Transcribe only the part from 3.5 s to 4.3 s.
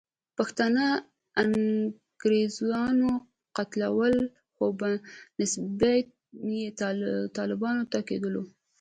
قتلول،